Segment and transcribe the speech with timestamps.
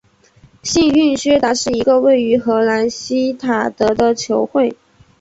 [0.63, 4.75] 幸运薛达是一个位于荷兰锡塔德的球会。